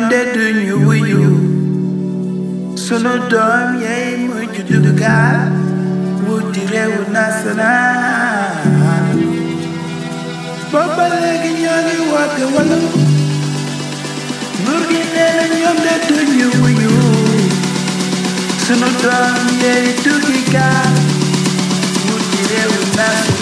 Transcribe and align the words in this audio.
I'm 0.00 0.08
dead 0.08 0.32
to 0.32 0.62
you 0.62 0.78
with 0.86 1.08
you. 1.08 2.76
So 2.76 2.98
no 2.98 3.28
dumb, 3.28 3.80
yeah, 3.82 4.28
would 4.32 4.56
you 4.56 4.62
do 4.62 4.78
the 4.80 4.92
guy? 4.96 5.50
Would 6.22 6.54
you 6.56 6.68
let 6.68 6.88
with 6.96 7.08
Nasana? 7.08 7.74
Baba 10.70 11.04
like 11.18 11.42
a 11.42 11.52
young, 11.66 12.12
walk 12.12 12.30
the 12.38 12.46
wallow. 12.54 12.84
Looking 14.70 15.10
at 15.18 15.34
and 15.42 15.58
young, 15.58 15.80
dead 15.82 16.02
to 16.06 16.18
you 16.38 16.50
with 16.62 16.78
you. 16.78 16.94
So 18.66 18.78
no 18.78 18.88
dumb, 19.02 19.50
yeah, 19.58 19.82
do 20.04 20.14
the 20.14 20.38
guy? 20.52 20.94
Would 22.06 22.26
you 22.38 22.44
let 22.54 22.66
with 22.70 22.92
Nasana? 22.94 23.37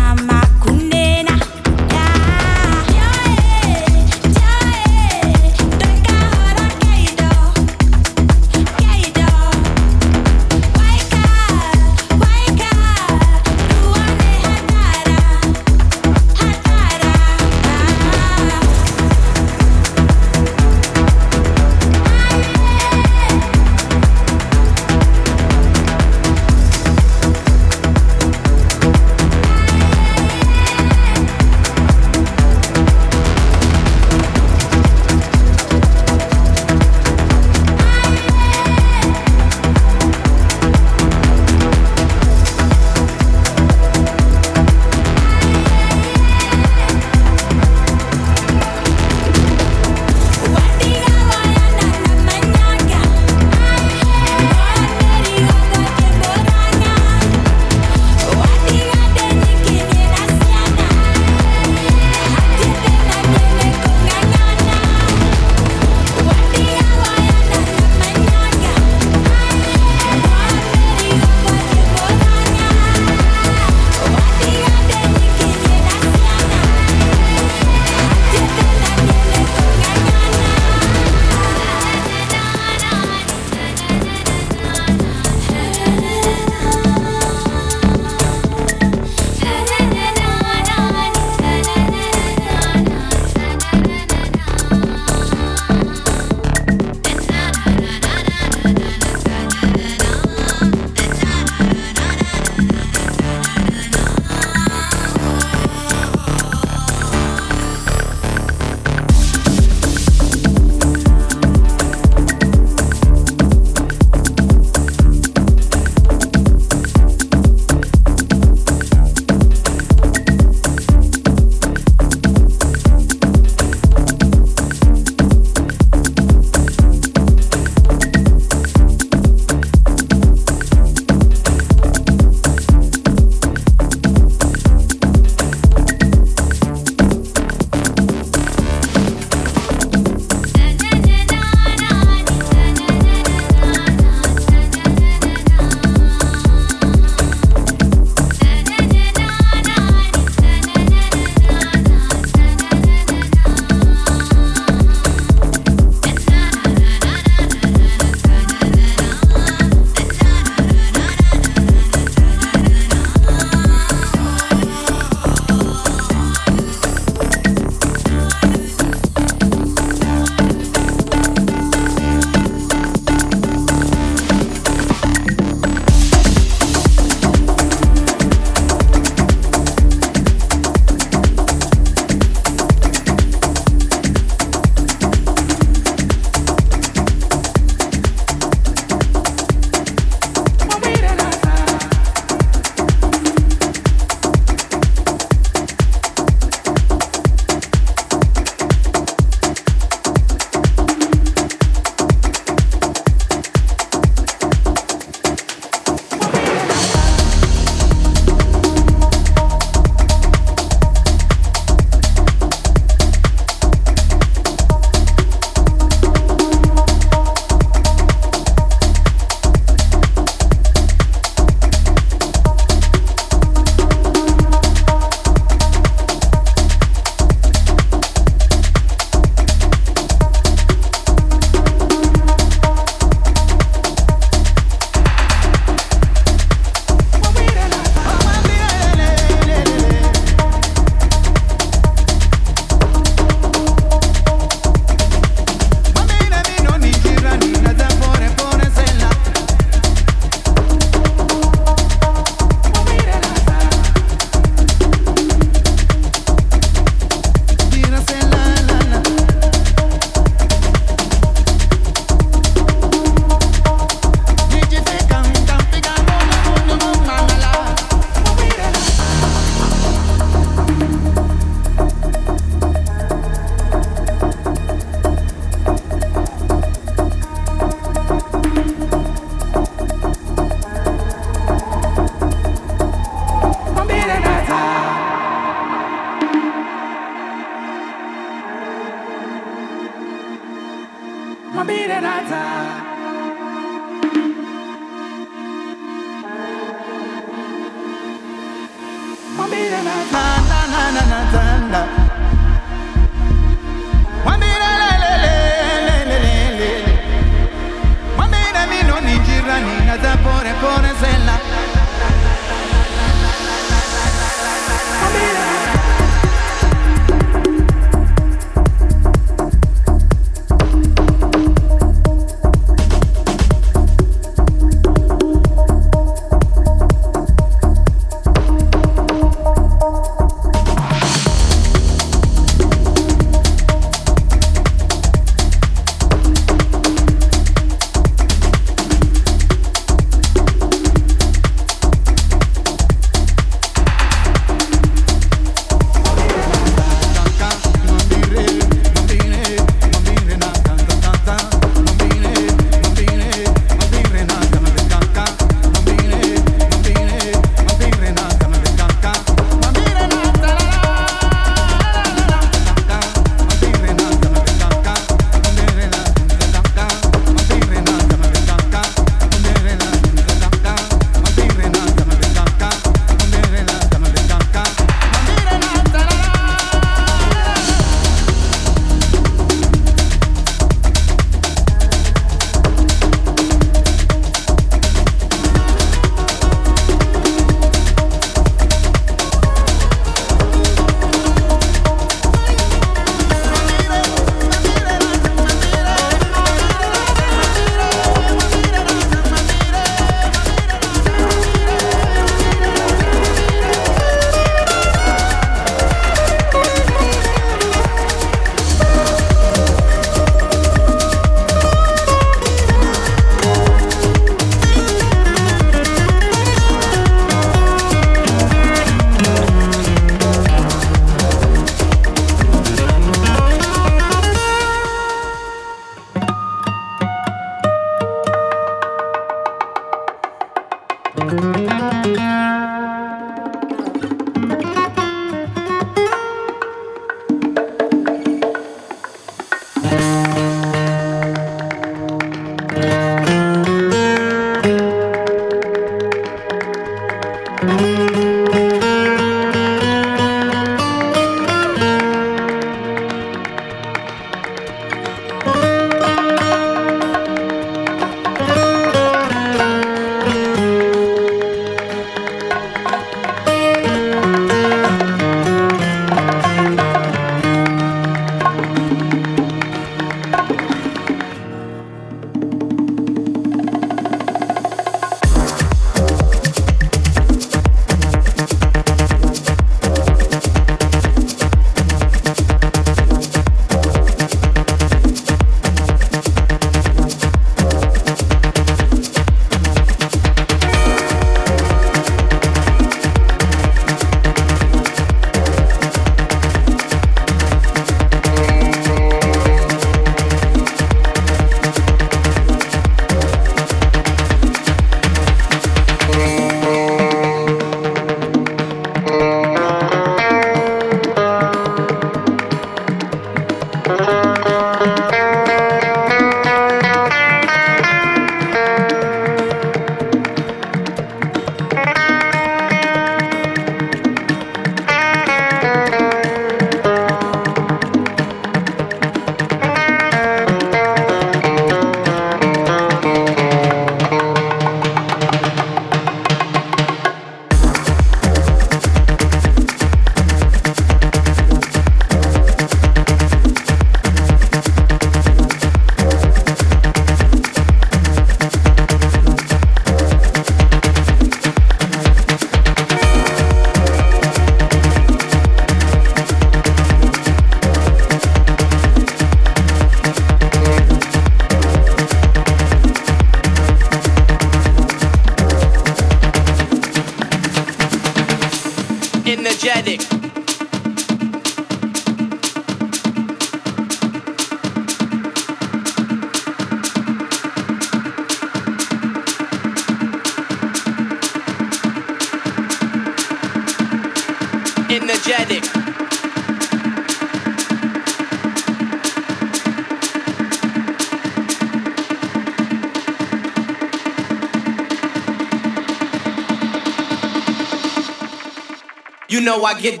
I 599.63 599.79
get 599.79 600.00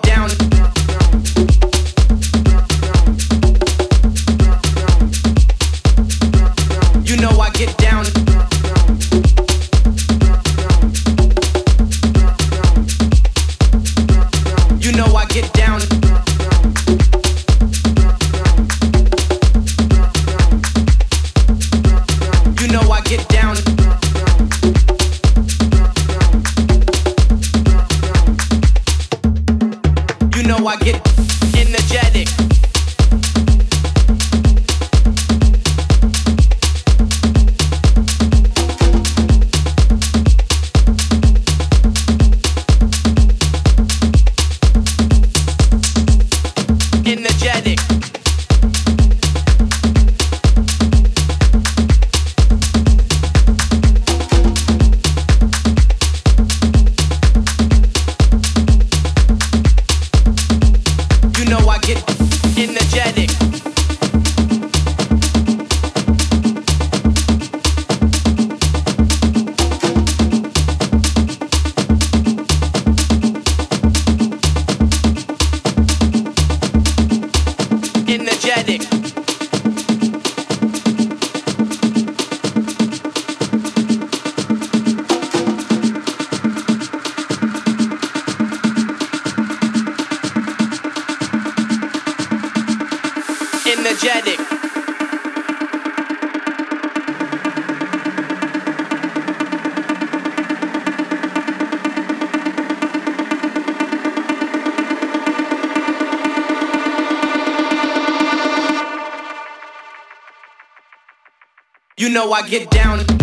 You 112.01 112.09
know 112.09 112.31
I 112.31 112.41
get 112.41 112.71
down. 112.71 113.20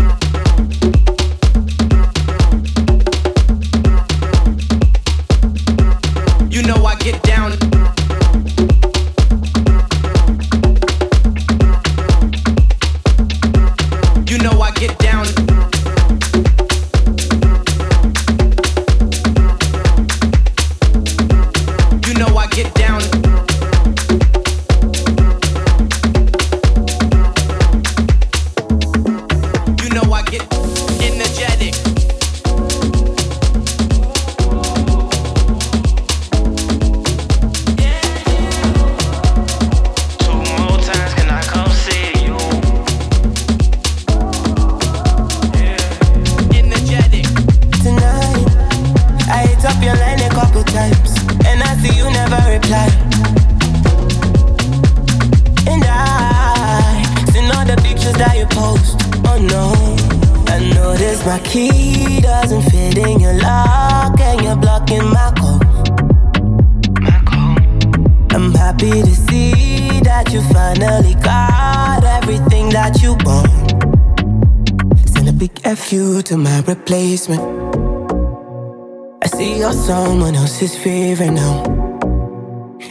Else's 81.09 81.19
favorite 81.19 81.33
now. 81.33 81.65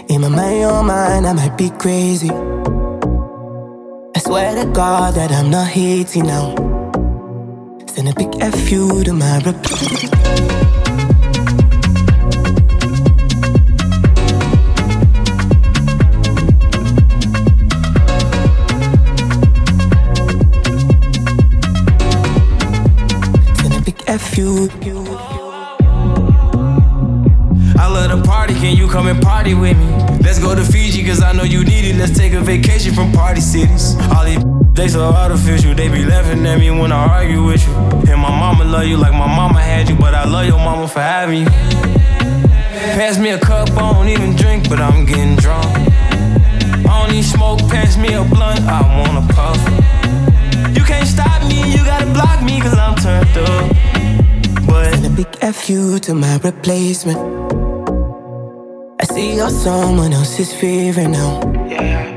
In 0.10 0.22
my 0.22 0.30
mind, 0.30 0.60
your 0.60 0.84
mind, 0.84 1.27
I 1.27 1.34
might 1.34 1.57
be 1.57 1.69
crazy. 1.69 2.30
I 4.15 4.19
swear 4.19 4.64
to 4.64 4.72
God 4.72 5.15
that 5.15 5.31
I'm 5.31 5.49
not 5.49 5.68
hating 5.68 6.26
now. 6.26 6.56
Send 7.88 8.10
a 8.10 8.14
big 8.14 8.34
FU 8.53 9.03
to 9.03 9.14
my 9.14 9.38
replacement. 9.39 10.14
Send 23.57 23.73
a 23.76 24.18
from 32.98 33.11
party 33.11 33.41
cities. 33.41 33.95
All 34.14 34.26
these 34.26 34.44
they 34.74 34.88
so 34.88 35.02
artificial, 35.02 35.76
they 35.76 35.88
be 35.88 36.03
laughing 36.03 36.44
at 36.48 36.57
me 36.60 36.72
when 36.72 36.91
I 36.91 37.02
argue 37.19 37.44
with 37.45 37.61
you. 37.68 37.74
And 38.10 38.19
my 38.19 38.34
mama 38.44 38.64
love 38.64 38.88
you 38.88 38.98
like 38.98 39.14
my 39.14 39.30
mama 39.40 39.61
had 39.61 39.88
you, 39.88 39.95
but 39.95 40.15
I 40.15 40.26
love 40.26 40.48
your 40.48 40.57
mama 40.57 40.88
for 40.88 40.99
having 40.99 41.41
you. 41.44 41.49
Pass 42.98 43.19
me 43.19 43.30
a 43.30 43.40
cup, 43.40 43.69
I 43.69 43.94
don't 43.94 44.10
even 44.10 44.36
drink, 44.36 44.68
but 44.68 44.80
I'm 44.80 45.06
getting 45.06 45.36
drunk. 45.36 45.68
I 46.90 46.94
don't 46.99 47.11
need 47.11 47.24
smoke, 47.24 47.60
pass 47.69 47.98
me 47.98 48.14
a 48.14 48.24
blunt, 48.24 48.61
I 48.61 48.82
wanna 48.98 49.26
puff. 49.38 49.60
You 50.76 50.84
can't 50.84 51.07
stop 51.07 51.40
me, 51.48 51.60
you 51.74 51.86
gotta 51.86 52.10
block 52.18 52.41
me, 52.41 52.60
cause 52.60 52.78
I'm 52.86 52.95
turned 52.95 53.38
up. 53.38 53.65
But 54.65 55.06
a 55.06 55.10
big 55.10 55.32
FU 55.53 55.99
to 55.99 56.15
my 56.15 56.38
replacement. 56.38 57.19
I 58.99 59.03
see 59.14 59.36
you're 59.36 59.52
someone 59.52 60.14
else's 60.14 60.52
favorite 60.52 61.10
now. 61.10 62.16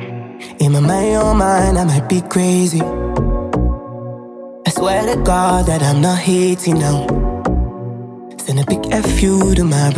In 0.81 0.87
my 0.87 1.15
own 1.17 1.37
mind, 1.37 1.77
I 1.77 1.85
might 1.85 2.09
be 2.09 2.23
crazy. 2.23 2.81
I 2.81 4.71
swear 4.71 5.15
to 5.15 5.23
God 5.23 5.67
that 5.67 5.83
I'm 5.83 6.01
not 6.01 6.17
hating 6.17 6.79
now. 6.79 7.07
Send 8.39 8.61
a 8.61 8.65
big 8.65 8.87
FU 8.91 9.55
to 9.57 9.65
my 9.65 9.89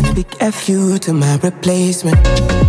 a 0.00 0.14
big 0.14 0.52
FU 0.52 0.98
to 0.98 1.12
my 1.12 1.38
replacement. 1.42 2.61